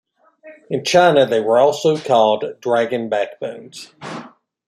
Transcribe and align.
In 0.71 0.83
China, 0.83 1.27
they 1.27 1.41
were 1.41 1.59
also 1.59 1.95
called 1.95 2.59
"dragon 2.59 3.07
backbones". 3.07 3.93